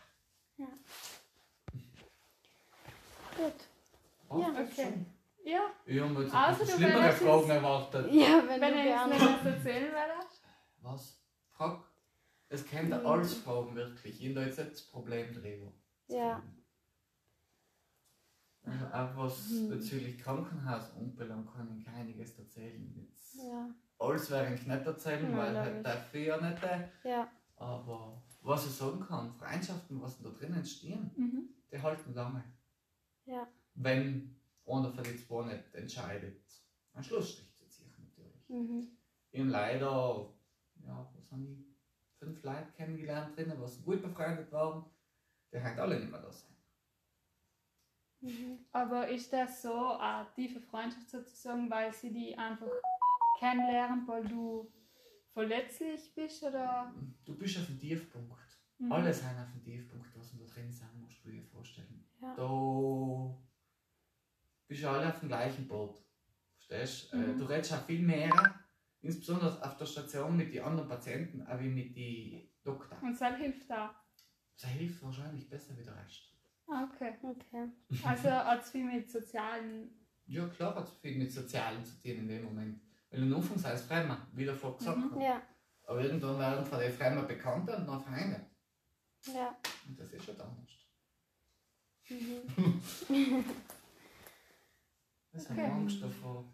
Gut. 3.38 3.54
Oh, 4.30 4.40
Ja, 4.40 4.50
okay. 4.50 4.68
schon. 4.76 5.06
Ja, 5.44 5.62
Ich 5.86 6.02
habe 6.02 6.22
jetzt 6.24 6.34
Also, 6.34 6.66
schlimmere 6.66 7.12
Fragen 7.12 7.50
erwartet. 7.50 8.12
Ja, 8.14 8.44
wenn, 8.48 8.60
wenn 8.62 8.74
du 8.74 8.84
gerne. 8.84 9.14
was 9.14 9.46
erzählen 9.46 9.92
würdet. 9.92 10.42
Was? 10.82 11.22
Frag. 11.50 11.84
Es 12.50 12.66
kennt 12.66 12.90
Mhm. 12.90 13.06
alles 13.06 13.34
Fragen, 13.36 13.76
wirklich. 13.76 14.20
Ich 14.22 14.26
habe 14.30 14.36
da 14.42 14.46
jetzt 14.46 14.58
nicht 14.60 14.72
das 14.72 14.82
Problem 14.84 15.34
drüber. 15.34 15.72
Ja. 16.08 16.42
Also 18.64 18.86
auch 18.88 19.18
was 19.24 19.50
Mhm. 19.52 19.70
bezüglich 19.70 20.18
Krankenhaus 20.20 20.94
anbelangt, 20.96 21.50
kann 21.54 21.78
ich 21.80 21.88
einiges 21.88 22.38
erzählen. 22.38 22.94
Jetzt 22.98 23.36
Ja, 23.36 23.70
alles 24.00 24.30
werde 24.30 24.56
ich 24.56 24.66
nicht 24.68 24.86
erzählen, 24.86 25.32
Ja, 25.32 25.38
weil 25.38 25.58
halt 25.58 25.88
ich 26.14 26.26
ja 26.26 26.38
nicht. 26.50 26.64
ja, 27.06 27.28
Aber 27.56 28.22
was 28.42 28.66
ich 28.68 28.74
sagen 28.74 29.00
kann, 29.00 29.32
Freundschaften, 29.34 30.02
was 30.02 30.22
da 30.22 30.30
drin 30.30 30.54
entstehen, 30.54 31.12
Mhm. 31.16 31.50
die 31.72 31.82
halten 31.82 32.14
lange. 32.14 32.44
ja. 33.26 33.48
Wenn 33.80 34.36
einer 34.66 34.90
von 34.92 35.04
den 35.04 35.18
zwei 35.18 35.46
nicht 35.46 35.74
entscheidet, 35.74 36.42
einen 36.94 37.04
Schlussstrich 37.04 37.54
zu 37.56 37.68
ziehen 37.68 37.94
natürlich. 37.98 38.50
Mhm. 38.50 38.88
Ich 39.32 39.40
habe 39.40 39.50
leider, 39.50 40.34
ja, 40.84 41.10
was 41.16 41.32
habe 41.32 41.44
ich, 41.44 41.66
fünf 42.18 42.44
Leute 42.44 42.72
kennengelernt 42.76 43.36
drinnen, 43.36 43.62
was 43.62 43.84
gut 43.84 44.02
befreundet 44.02 44.52
waren. 44.52 44.86
Die 45.54 45.62
halt 45.62 45.80
alle 45.80 46.00
nicht 46.00 46.12
mehr 46.12 46.22
da 46.22 46.32
sein. 46.32 46.56
Mhm. 48.20 48.66
Aber 48.72 49.08
ist 49.08 49.32
das 49.32 49.62
so 49.62 49.98
eine 49.98 50.28
tiefe 50.34 50.60
Freundschaft 50.60 51.10
sozusagen, 51.10 51.70
weil 51.70 51.94
sie 51.94 52.12
die 52.12 52.38
einfach 52.38 52.68
kennenlernen, 53.40 54.08
weil 54.08 54.28
du 54.28 54.70
verletzlich 55.32 56.14
bist 56.16 56.44
oder? 56.44 56.94
Du 57.24 57.38
bist 57.38 57.60
auf 57.60 57.68
dem 57.68 57.80
Tiefpunkt. 57.80 58.34
Mhm. 58.80 58.92
Alle 58.92 59.14
sind 59.14 59.38
auf 59.40 59.52
dem 59.54 59.64
Tiefpunkt, 59.64 60.08
was 60.18 60.32
da 60.38 60.46
drin 60.46 60.72
sein 60.72 61.00
musst 61.00 61.24
du 61.24 61.30
dir 61.30 61.44
vorstellen. 61.44 62.04
Ja. 62.22 62.36
Da 62.36 63.47
bist 64.68 64.84
du 64.84 64.90
alle 64.90 65.08
auf 65.08 65.20
dem 65.20 65.30
gleichen 65.30 65.68
Boot. 65.68 65.98
Verstehst 66.56 67.12
du? 67.14 67.18
Äh, 67.18 67.20
Mhm. 67.28 67.38
Du 67.40 67.46
redest 67.46 67.74
auch 67.74 67.86
viel 67.86 68.02
mehr, 68.02 68.32
insbesondere 69.02 69.64
auf 69.66 69.78
der 69.78 69.86
Station 69.86 70.36
mit 70.38 70.54
den 70.54 70.64
anderen 70.64 70.88
Patienten, 70.90 71.42
als 71.44 71.62
wie 71.62 71.70
mit 71.70 71.96
den 71.96 72.50
Doktoren. 72.64 73.02
Und 73.02 73.20
das 73.22 73.36
hilft 73.38 73.70
da. 73.70 73.96
Das 74.60 74.70
hilft 74.72 75.02
wahrscheinlich 75.04 75.50
besser 75.50 75.78
wie 75.78 75.84
der 75.84 75.96
Rest. 75.96 76.34
Ah, 76.68 76.84
okay. 76.92 77.14
Okay. 77.24 77.70
Also 78.04 78.30
hat 78.30 78.62
es 78.64 78.72
viel 78.72 78.84
mit 78.84 79.10
sozialen. 79.10 79.90
Ja, 80.26 80.46
klar 80.48 80.76
hat 80.76 80.90
es 80.90 80.98
viel 80.98 81.18
mit 81.18 81.32
Sozialen 81.32 81.86
zu 81.86 81.94
tun 82.02 82.12
in 82.12 82.28
dem 82.28 82.44
Moment. 82.44 82.82
Weil 83.10 83.24
am 83.24 83.34
Anfang 83.36 83.58
sei 83.58 83.72
es 83.72 83.84
Fremder, 83.84 84.28
wie 84.34 84.44
der 84.44 84.54
vorher 84.56 84.78
gesagt 84.78 84.98
Mhm. 84.98 85.12
hat. 85.16 85.22
Ja, 85.22 85.42
Aber 85.84 86.02
irgendwann 86.04 86.38
werden 86.40 86.66
von 86.66 86.80
den 86.80 86.92
Fremden 86.92 87.26
Bekannte 87.26 87.78
und 87.78 87.88
dann 87.88 88.02
Freunde. 88.04 88.46
ja. 89.34 89.56
Und 89.88 89.98
das 89.98 90.12
ist 90.12 90.26
schon 90.26 90.36
anders. 90.42 90.90
Mhm. 92.10 92.82
Das 95.32 95.50
Okay. 95.52 95.62
haben 95.68 95.82
Angst 95.82 96.02
davor. 96.02 96.46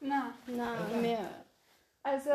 Na, 0.00 0.34
Na, 0.46 0.86
mir. 1.00 1.44
also 2.02 2.30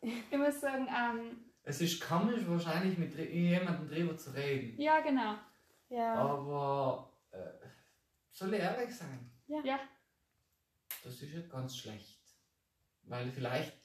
ich 0.00 0.30
muss 0.36 0.60
sagen, 0.60 0.88
ähm, 0.88 1.44
Es 1.62 1.80
ist 1.80 2.00
komisch, 2.00 2.42
wahrscheinlich 2.46 2.96
mit 2.98 3.14
jemandem 3.14 3.88
drüber 3.88 4.16
zu 4.16 4.30
reden. 4.30 4.80
ja 4.80 5.00
genau. 5.00 5.34
Ja. 5.88 6.14
Aber 6.14 7.12
äh, 7.32 7.66
soll 8.32 8.54
ich 8.54 8.60
ehrlich 8.60 8.94
sein? 8.96 9.30
Ja. 9.46 9.78
Das 11.04 11.20
ist 11.20 11.34
nicht 11.34 11.50
ganz 11.50 11.76
schlecht. 11.76 12.20
Weil 13.02 13.30
vielleicht 13.30 13.76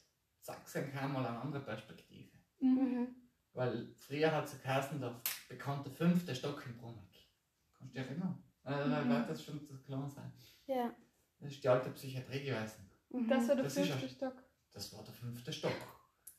sagst 0.42 0.76
du 0.76 0.82
dann 0.94 1.12
mal 1.14 1.26
eine 1.26 1.40
andere 1.40 1.62
Perspektive. 1.64 2.32
Mhm. 2.60 2.70
Mhm. 3.00 3.08
Weil 3.54 3.94
früher 3.96 4.32
hat 4.32 4.46
es 4.46 4.62
geheißen, 4.62 5.00
der 5.00 5.20
bekannte 5.50 5.90
fünfte 5.90 6.36
Stock 6.36 6.64
im 6.66 6.78
Brunnen. 6.78 7.08
Kannst 7.78 7.96
du 7.96 8.00
dich 8.00 8.08
erinnern? 8.10 8.44
Äh, 8.66 8.86
Mhm. 8.88 9.10
Wird 9.10 9.30
das 9.30 9.44
schon 9.44 9.62
zu 9.66 9.78
klar 9.82 10.08
sein? 10.10 10.32
Ja. 10.68 10.94
Das 11.40 11.52
ist 11.52 11.64
die 11.64 11.70
alte 11.70 11.90
Psychiatrie 11.92 12.44
gewesen. 12.44 12.90
Mhm. 13.10 13.28
Das 13.28 13.48
war 13.48 13.56
der 13.56 13.64
Das 13.66 13.74
fünfte 13.74 14.10
Stock. 14.10 14.34
Das 14.72 14.94
war 14.94 15.04
der 15.04 15.14
fünfte 15.14 15.54
Stock. 15.54 15.72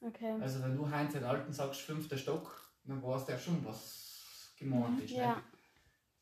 Okay. 0.00 0.34
Also 0.40 0.62
wenn 0.62 0.76
du 0.76 0.88
Heinz 0.90 1.12
den 1.14 1.24
Alten 1.24 1.52
sagst, 1.52 1.80
fünfter 1.82 2.16
Stock, 2.18 2.60
dann 2.84 3.02
weißt 3.02 3.28
du 3.28 3.32
ja 3.32 3.38
schon, 3.38 3.64
was 3.64 4.52
gemeint 4.58 5.00
ist. 5.00 5.10
Ja. 5.12 5.34
Nicht? 5.36 5.44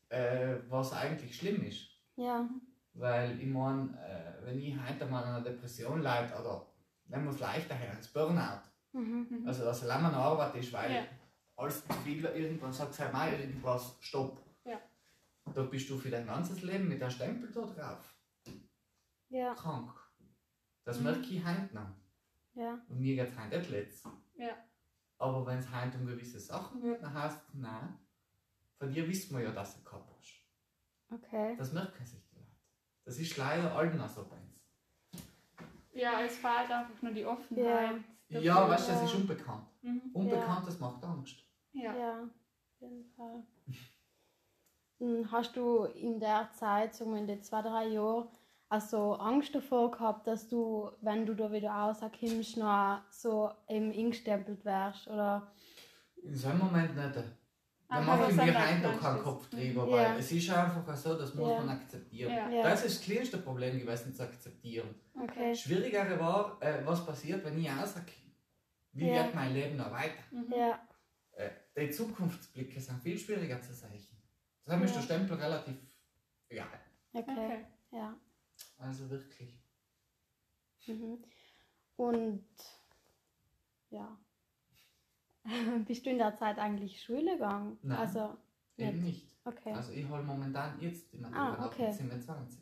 Äh, 0.09 0.57
was 0.69 0.93
eigentlich 0.93 1.35
schlimm 1.35 1.63
ist. 1.63 1.87
Ja. 2.15 2.47
Weil 2.93 3.39
ich 3.39 3.47
meine, 3.47 3.89
äh, 3.99 4.45
wenn 4.45 4.57
ich 4.59 4.73
heute 4.79 5.05
mal 5.07 5.23
an 5.23 5.35
einer 5.35 5.41
Depression 5.43 6.01
leide, 6.01 6.33
oder 6.39 6.65
nehmen 7.07 7.25
wir 7.25 7.31
es 7.31 7.39
leichter 7.39 7.75
her, 7.75 7.91
als 7.95 8.07
Burnout, 8.07 8.61
Mhm. 8.93 9.27
Mhm. 9.29 9.47
also 9.47 9.65
dass 9.65 9.83
allein 9.83 10.05
eine 10.05 10.15
Arbeit 10.15 10.55
ist, 10.55 10.71
weil 10.71 10.89
Ja. 10.93 11.03
alles 11.57 11.85
zu 11.85 11.91
viel 12.05 12.23
irgendwann 12.23 12.71
sagt, 12.71 12.93
sei 12.93 13.11
mal 13.11 13.33
irgendwas, 13.33 13.97
stopp. 13.99 14.41
Ja. 14.63 14.79
Da 15.53 15.63
bist 15.63 15.89
du 15.89 15.97
für 15.97 16.09
dein 16.09 16.25
ganzes 16.25 16.61
Leben 16.61 16.87
mit 16.87 17.01
einem 17.01 17.11
Stempel 17.11 17.51
da 17.51 17.61
drauf. 17.65 18.14
Ja. 19.35 19.53
Krank. 19.53 19.91
Das 20.85 20.97
Mhm. 20.97 21.03
merke 21.05 21.19
ich 21.21 21.45
heute 21.45 21.75
noch. 21.75 21.89
Ja. 22.53 22.79
Und 22.87 22.99
mir 22.99 23.15
geht 23.15 23.29
es 23.33 23.37
heute 23.39 23.57
nicht 23.59 23.69
letzt. 23.69 24.07
Ja. 24.37 24.55
Aber 25.17 25.45
wenn 25.45 25.57
es 25.59 25.69
heute 25.73 25.97
um 25.97 26.05
gewisse 26.05 26.39
Sachen 26.39 26.81
geht, 26.81 27.01
dann 27.01 27.13
heißt 27.13 27.37
es, 27.49 27.53
nein, 27.55 27.97
von 28.77 28.91
dir 28.93 29.07
wissen 29.07 29.35
wir 29.37 29.43
ja, 29.45 29.51
dass 29.51 29.77
du 29.77 29.83
gehabt 29.83 30.09
hast. 30.17 30.33
Okay. 31.11 31.55
Das 31.57 31.71
merken 31.73 32.05
sich 32.05 32.21
die 32.29 32.35
Leute. 32.35 32.47
Das 33.03 33.19
ist 33.19 33.37
leider 33.37 33.75
allen 33.75 33.99
auch 33.99 34.09
so 34.09 34.25
bei 34.25 34.35
uns. 34.37 35.23
Ja, 35.93 36.21
es 36.21 36.37
fehlt 36.37 36.69
einfach 36.71 37.01
nur 37.01 37.11
die 37.13 37.25
Offenheit. 37.25 38.01
Ja, 38.27 38.55
dafür. 38.55 38.69
weißt 38.69 38.87
du, 38.87 38.91
das 38.93 39.01
Ja. 39.01 39.07
ist 39.07 39.15
unbekannt. 39.15 39.67
Mhm. 39.81 40.01
Unbekanntes 40.13 40.79
macht 40.79 41.03
Angst. 41.03 41.43
Ja. 41.73 41.93
Ja, 41.95 42.23
auf 42.23 42.81
jeden 42.81 43.05
Fall. 43.15 43.43
Hast 45.31 45.55
du 45.55 45.83
in 45.85 46.19
der 46.19 46.49
Zeit, 46.53 46.95
so 46.95 47.13
in 47.15 47.27
den 47.27 47.41
zwei, 47.43 47.61
drei 47.61 47.87
Jahren, 47.87 48.29
also 48.69 49.13
Angst 49.15 49.53
davor 49.55 49.91
gehabt, 49.91 50.27
dass 50.27 50.47
du, 50.47 50.91
wenn 51.01 51.25
du 51.25 51.33
da 51.35 51.51
wieder 51.51 51.69
rauskommst, 51.71 52.57
noch 52.57 53.01
so 53.11 53.51
eben 53.69 53.91
eingestempelt 53.91 54.63
wärst? 54.65 55.07
Oder? 55.07 55.51
In 56.23 56.35
so 56.35 56.47
einem 56.49 56.59
Moment 56.59 56.95
nicht. 56.95 57.15
Da 57.87 57.97
Aber 57.97 58.05
mache 58.05 58.31
ich 58.31 58.35
mir 58.35 58.55
rein 58.55 58.81
da 58.81 58.89
Angst 58.89 59.01
keinen 59.03 59.17
ist. 59.17 59.23
Kopf 59.23 59.49
drüber, 59.49 59.87
Ja. 59.87 59.91
weil 60.11 60.19
es 60.19 60.31
ist 60.31 60.49
einfach 60.49 60.97
so, 60.97 61.15
das 61.17 61.35
muss 61.35 61.49
Ja. 61.49 61.59
man 61.59 61.69
akzeptieren. 61.69 62.33
Ja. 62.33 62.49
Ja. 62.49 62.63
Das 62.63 62.83
ist 62.83 62.97
das 62.99 63.05
kleinste 63.05 63.37
Problem 63.37 63.77
gewesen, 63.79 64.13
zu 64.15 64.23
akzeptieren. 64.23 64.95
Okay. 65.13 65.49
Das 65.51 65.59
Schwierigere 65.59 66.19
war, 66.19 66.57
äh, 66.61 66.83
was 66.83 67.05
passiert, 67.05 67.45
wenn 67.45 67.59
ich 67.59 67.69
rauskomme. 67.69 68.05
Wie 68.93 69.07
Ja. 69.07 69.23
wird 69.25 69.35
mein 69.35 69.53
Leben 69.53 69.77
noch 69.77 69.91
weiter? 69.91 70.23
Mhm. 70.31 70.51
Ja. 70.57 70.79
Äh, 71.33 71.49
die 71.77 71.91
Zukunftsblicke 71.91 72.79
sind 72.81 73.03
viel 73.03 73.17
schwieriger 73.19 73.61
zu 73.61 73.71
zeichnen. 73.73 74.17
Deshalb 74.65 74.83
ist 74.83 74.91
Ja. 74.91 74.97
der 74.97 75.03
Stempel 75.03 75.37
relativ 75.37 75.75
egal. 76.49 76.67
Okay. 77.13 77.31
Okay. 77.31 77.65
Ja. 77.91 78.15
Also 78.77 79.09
wirklich. 79.09 79.59
Mhm. 80.87 81.23
Und 81.97 82.45
ja. 83.89 84.17
Bist 85.87 86.05
du 86.05 86.09
in 86.09 86.17
der 86.17 86.35
Zeit 86.35 86.57
eigentlich 86.57 87.01
Schule 87.01 87.33
gegangen? 87.33 87.77
Nein. 87.83 87.97
Also, 87.97 88.37
Eben 88.77 89.03
nicht. 89.03 89.23
nicht. 89.23 89.31
Okay. 89.45 89.71
Also 89.73 89.91
ich 89.91 90.07
hole 90.09 90.23
momentan 90.23 90.79
jetzt 90.81 91.13
die 91.13 91.23
Ah, 91.23 91.29
Matura 91.29 91.67
okay. 91.67 91.87
nach 91.87 91.93
27. 91.93 92.59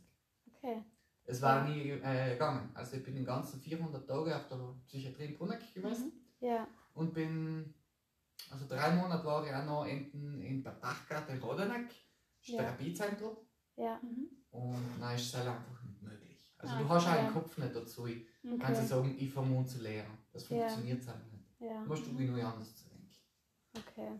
Okay. 0.54 0.84
Es 1.26 1.42
war 1.42 1.66
nie 1.68 1.90
äh, 1.92 2.32
gegangen. 2.34 2.70
Also 2.74 2.98
ich 2.98 3.04
bin 3.04 3.16
den 3.16 3.24
ganzen 3.26 3.60
400 3.62 4.06
Tage 4.06 4.36
auf 4.36 4.48
der 4.50 4.76
Psychiatrie 4.86 5.26
in 5.28 5.38
Bruneck 5.38 5.74
gewesen 5.74 6.12
Ja. 6.42 6.68
und 6.94 7.14
bin, 7.14 7.74
also 8.52 8.68
drei 8.68 8.94
Monate 8.96 9.26
war 9.26 9.46
ich 9.48 9.54
auch 9.54 9.66
noch 9.66 9.86
in, 9.86 10.42
in 10.42 10.62
der 10.62 10.74
Dachgarte 10.74 11.32
in 11.32 11.42
Rodeneck, 11.42 11.88
das 12.40 12.48
Ja. 12.50 12.58
Therapiezentrum. 12.64 13.38
Ja. 13.78 13.98
Mhm. 14.04 14.28
Und 14.52 15.00
nein, 15.00 15.16
ist 15.16 15.28
es 15.28 15.36
halt 15.38 15.48
einfach. 15.48 15.83
Also 16.64 16.76
Ah, 16.76 16.80
du 16.80 16.90
hast 16.90 17.08
einen 17.08 17.34
Kopf 17.34 17.58
nicht 17.58 17.76
dazu, 17.76 18.04
Mhm. 18.06 18.58
kannst 18.60 18.80
du 18.82 18.86
Okay. 18.86 18.88
sagen, 18.88 19.16
ich 19.20 19.34
an 19.38 19.68
zu 19.68 19.80
lehren. 19.82 20.18
Das 20.32 20.48
Ja. 20.50 20.60
funktioniert 20.68 21.06
halt 21.08 21.32
nicht. 21.34 21.44
Ja. 21.60 21.82
Du 21.82 21.88
musst 21.90 22.08
du 22.08 22.16
genug 22.16 22.42
anders 22.44 22.74
zu 22.76 22.86
denken. 22.90 23.10
Okay. 23.78 24.12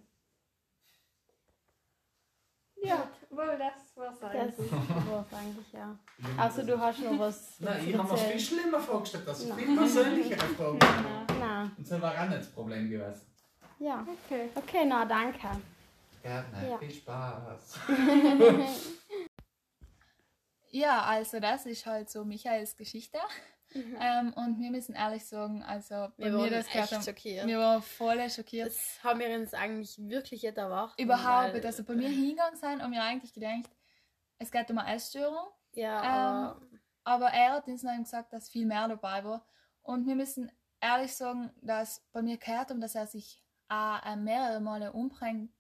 Ja, 2.86 3.08
wohl, 3.30 3.58
das 3.58 3.96
war's 3.96 4.20
Das 4.20 4.30
eigentlich. 4.32 4.72
war 4.72 5.26
es 5.26 5.38
eigentlich, 5.38 5.72
ja. 5.72 5.98
Also 6.38 6.64
du 6.66 6.78
hast 6.78 7.00
noch 7.00 7.18
was 7.18 7.56
Nein, 7.62 7.88
ich 7.88 7.98
habe 7.98 8.12
mir 8.12 8.18
viel 8.18 8.40
schlimmer 8.40 8.80
vorgestellt, 8.80 9.26
das 9.26 9.40
ist 9.40 9.50
Nein. 9.50 9.58
viel 9.60 9.78
persönlichere 9.78 10.48
Fragen. 10.58 10.80
Ja. 10.82 11.26
Nein. 11.40 11.72
Und 11.78 11.90
das 11.92 12.02
war 12.02 12.12
auch 12.14 12.28
nicht 12.30 12.40
das 12.42 12.52
Problem 12.52 12.90
gewesen. 12.90 13.22
Ja. 13.80 14.06
Okay. 14.26 14.50
Okay, 14.54 14.86
na 14.86 15.06
danke. 15.06 15.48
Gerne, 16.22 16.70
Ja. 16.70 16.78
viel 16.78 16.92
Spaß. 16.92 17.80
Ja, 20.74 21.04
also 21.04 21.40
das 21.40 21.66
ist 21.68 21.86
halt 21.86 22.10
so 22.10 22.26
Michaels 22.26 22.76
Geschichte. 22.76 23.20
Mhm. 23.76 23.98
Ähm, 24.00 24.34
und 24.34 24.60
wir 24.60 24.72
müssen 24.72 24.96
ehrlich 24.96 25.26
sagen, 25.26 25.64
also 25.64 26.08
bei 26.18 26.30
mir 26.32 26.50
das 26.50 26.68
gehört 26.68 26.92
haben, 26.92 27.04
schockiert. 27.04 27.46
wir 27.48 27.60
waren 27.60 27.82
voll 27.82 28.30
schockiert. 28.30 28.68
Das 28.68 29.04
haben 29.04 29.20
wir 29.20 29.30
uns 29.40 29.54
eigentlich 29.54 29.98
wirklich 30.10 30.42
nicht 30.44 30.58
erwartet. 30.58 31.00
Überhaupt, 31.00 31.54
weil- 31.54 31.66
also 31.66 31.84
bei 31.84 31.94
mir 31.96 32.08
hingegangen 32.10 32.58
sein 32.58 32.82
und 32.82 32.90
mir 32.90 33.04
eigentlich 33.04 33.34
gedacht, 33.34 33.70
es 34.40 34.52
geht 34.52 34.70
um 34.72 34.78
eine 34.80 34.96
Essstörung. 34.96 35.48
Ja, 35.74 36.52
Ähm, 36.60 36.80
aber 37.04 37.28
er 37.28 37.54
hat 37.54 37.68
uns 37.68 37.84
noch 37.84 37.98
gesagt, 37.98 38.34
dass 38.34 38.50
viel 38.50 38.66
mehr 38.66 38.88
dabei 38.88 39.24
war. 39.24 39.46
Und 39.82 40.06
wir 40.08 40.16
müssen 40.16 40.52
ehrlich 40.82 41.16
sagen, 41.16 41.52
dass 41.62 42.04
bei 42.12 42.22
mir 42.22 42.38
gehört, 42.38 42.72
um 42.72 42.80
dass 42.82 42.96
er 42.96 43.08
sich 43.08 43.44
auch 43.70 44.04
äh, 44.06 44.16
mehrere 44.16 44.60
Male 44.60 44.92
umbringen 44.92 45.54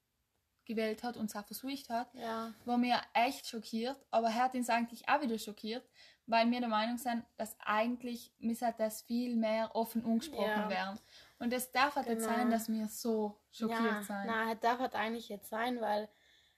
gewählt 0.65 1.03
hat 1.03 1.17
und 1.17 1.25
es 1.29 1.36
auch 1.36 1.46
versucht 1.46 1.89
hat, 1.89 2.13
Ja. 2.13 2.53
war 2.65 2.77
mir 2.77 3.00
echt 3.13 3.48
schockiert. 3.48 3.98
Aber 4.12 4.27
er 4.27 4.36
hat 4.36 4.55
uns 4.55 4.70
eigentlich 4.70 5.08
auch 5.10 5.22
wieder 5.22 5.38
schockiert, 5.38 5.88
weil 6.25 6.50
wir 6.50 6.60
der 6.60 6.70
Meinung 6.70 6.98
sind, 6.98 7.24
dass 7.38 7.55
eigentlich 7.60 8.32
müsste 8.39 8.74
das 8.77 9.01
viel 9.01 9.36
mehr 9.36 9.75
offen 9.75 10.05
angesprochen 10.05 10.48
Ja. 10.48 10.70
werden. 10.70 11.00
Und 11.39 11.51
es 11.53 11.72
darf 11.72 11.96
halt 11.96 12.08
nicht 12.08 12.20
Genau. 12.20 12.29
sein, 12.29 12.50
dass 12.50 12.70
wir 12.70 12.88
so 12.88 13.41
schockiert 13.51 13.82
ja, 13.82 14.03
sein. 14.03 14.27
Nein, 14.27 14.58
darf 14.62 14.79
halt 14.79 14.96
eigentlich 14.96 15.27
jetzt 15.29 15.50
sein, 15.50 15.82
weil, 15.82 16.08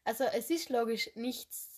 also 0.03 0.23
es 0.25 0.49
ist 0.49 0.69
logisch 0.69 1.09
nichts, 1.15 1.71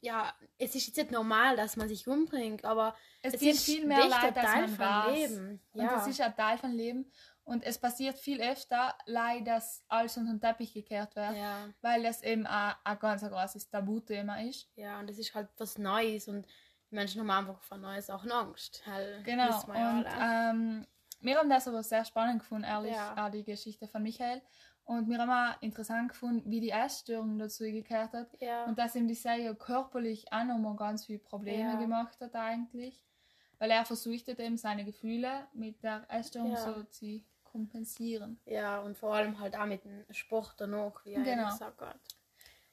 ja, 0.00 0.34
es 0.58 0.74
ist 0.74 0.88
jetzt 0.88 0.96
nicht 0.98 1.10
normal, 1.12 1.56
dass 1.56 1.76
man 1.76 1.88
sich 1.88 2.06
umbringt, 2.06 2.64
aber 2.64 2.94
Es, 3.22 3.34
es 3.34 3.42
ist 3.42 3.64
viel 3.64 3.86
mehr 3.86 4.06
Leid, 4.06 4.34
Teil 4.34 4.78
weiß. 4.78 5.30
Leben. 5.30 5.60
Und 5.72 5.80
Ja. 5.80 5.94
das 5.94 6.06
ist 6.06 6.20
ein 6.20 6.36
Teil 6.36 6.58
von 6.58 6.72
Leben. 6.72 7.10
Und 7.44 7.62
es 7.62 7.78
passiert 7.78 8.18
viel 8.18 8.40
öfter, 8.42 8.96
leider, 9.04 9.44
dass 9.56 9.84
alles 9.88 10.16
unter 10.16 10.32
den 10.32 10.40
Teppich 10.40 10.72
gekehrt 10.72 11.14
wird, 11.14 11.36
ja, 11.36 11.68
weil 11.82 12.02
das 12.02 12.22
eben 12.22 12.46
auch 12.46 12.74
ein 12.84 12.98
ganz 12.98 13.22
ein 13.22 13.30
großes 13.30 13.68
Tabuthema 13.68 14.40
ist. 14.40 14.68
ja, 14.76 14.98
und 14.98 15.10
es 15.10 15.18
ist 15.18 15.34
halt 15.34 15.48
was 15.58 15.76
Neues 15.76 16.26
und 16.28 16.46
die 16.90 16.94
Menschen 16.94 17.20
haben 17.20 17.30
einfach 17.30 17.60
vor 17.62 17.76
Neues 17.78 18.08
auch 18.08 18.24
Angst. 18.26 18.82
Halt, 18.86 19.24
Genau. 19.24 19.50
wir 19.66 19.74
Und 19.74 20.06
ähm, 20.18 20.86
wir 21.20 21.36
haben 21.38 21.50
das 21.50 21.68
aber 21.68 21.82
sehr 21.82 22.04
spannend 22.04 22.40
gefunden, 22.40 22.64
ehrlich, 22.64 22.92
Ja. 22.92 23.26
auch 23.26 23.30
die 23.30 23.44
Geschichte 23.44 23.88
von 23.88 24.02
Michael. 24.02 24.40
Und 24.84 25.08
wir 25.08 25.18
haben 25.18 25.30
auch 25.30 25.60
interessant 25.62 26.10
gefunden, 26.10 26.50
wie 26.50 26.60
die 26.60 26.70
Essstörung 26.70 27.38
dazu 27.38 27.64
gekehrt 27.64 28.12
hat. 28.12 28.28
ja. 28.40 28.64
Und 28.66 28.78
dass 28.78 28.94
ihm 28.94 29.08
die 29.08 29.14
Serie 29.14 29.54
körperlich 29.54 30.30
auch 30.32 30.44
nochmal 30.44 30.76
ganz 30.76 31.06
viele 31.06 31.18
Probleme 31.20 31.72
Ja. 31.72 31.78
gemacht 31.78 32.18
hat 32.20 32.34
eigentlich. 32.34 33.02
Weil 33.58 33.70
er 33.70 33.84
versucht 33.86 34.28
hat 34.28 34.40
eben 34.40 34.56
seine 34.58 34.84
Gefühle 34.84 35.46
mit 35.54 35.82
der 35.82 36.04
Essstörung 36.10 36.50
Ja. 36.52 36.56
so 36.56 36.82
zu 36.84 37.22
kompensieren. 37.54 38.40
ja, 38.46 38.80
und 38.80 38.98
vor 38.98 39.14
allem 39.14 39.38
halt 39.38 39.56
auch 39.56 39.66
mit 39.66 39.84
dem 39.84 40.04
Sport 40.10 40.54
danach, 40.58 41.04
wie 41.04 41.12
er 41.14 41.22
Genau. 41.22 41.50
gesagt 41.50 41.80
hat. 41.80 42.00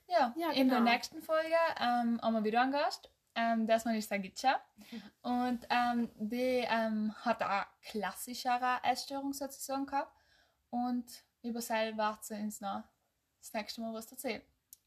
Ja, 0.07 0.33
Ja, 0.35 0.49
in 0.51 0.67
der 0.69 0.79
genau. 0.79 0.91
nächsten 0.91 1.21
Folge 1.21 1.55
ähm, 1.79 2.19
haben 2.19 2.33
wir 2.33 2.43
wieder 2.43 2.63
einen 2.63 2.71
Gast. 2.71 3.11
Ähm, 3.35 3.67
das 3.67 3.85
ist 3.85 4.09
Sagitcha. 4.09 4.59
Und 5.21 5.67
ähm, 5.69 6.09
die 6.15 6.65
ähm, 6.67 7.13
hat 7.23 7.43
eine 7.43 7.65
klassischere 7.85 8.79
Essstörung 8.83 9.33
sozusagen 9.33 9.85
gehabt. 9.85 10.11
Und 10.71 11.05
über 11.43 11.61
sie 11.61 11.95
wird 11.95 12.23
sie 12.25 12.33
uns 12.41 12.59
noch 12.59 12.83
das 13.39 13.53
nächste 13.53 13.81
Mal 13.81 13.93
was 13.93 14.11
erzählen. 14.11 14.41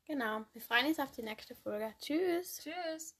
Genau, 0.06 0.44
wir 0.52 0.60
freuen 0.60 0.86
uns 0.88 0.98
auf 0.98 1.12
die 1.12 1.22
nächste 1.22 1.54
Folge. 1.54 1.94
Tschüss! 2.00 2.58
Tschüss! 2.62 3.16